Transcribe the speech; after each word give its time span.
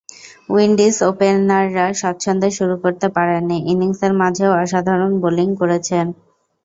Windies 0.49 0.95
ওপেনাররা 1.09 1.85
স্বচ্ছন্দে 2.01 2.49
শুরু 2.57 2.75
করতে 2.83 3.07
পারেননি, 3.15 3.57
ইনিংসের 3.71 4.13
মাঝেও 4.21 4.51
অসাধারণ 4.61 5.11
বোলিং 5.23 5.47
করেছেন। 5.61 6.05